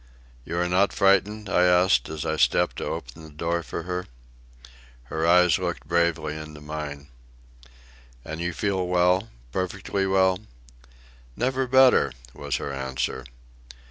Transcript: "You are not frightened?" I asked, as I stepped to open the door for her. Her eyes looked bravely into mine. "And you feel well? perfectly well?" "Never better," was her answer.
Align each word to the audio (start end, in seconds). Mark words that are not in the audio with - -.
"You 0.45 0.57
are 0.57 0.67
not 0.67 0.91
frightened?" 0.93 1.47
I 1.47 1.61
asked, 1.63 2.09
as 2.09 2.25
I 2.25 2.35
stepped 2.35 2.77
to 2.77 2.85
open 2.85 3.21
the 3.21 3.29
door 3.29 3.61
for 3.61 3.83
her. 3.83 4.07
Her 5.03 5.27
eyes 5.27 5.59
looked 5.59 5.87
bravely 5.87 6.35
into 6.35 6.59
mine. 6.59 7.09
"And 8.25 8.41
you 8.41 8.51
feel 8.51 8.87
well? 8.87 9.29
perfectly 9.51 10.07
well?" 10.07 10.39
"Never 11.35 11.67
better," 11.67 12.13
was 12.33 12.55
her 12.55 12.73
answer. 12.73 13.25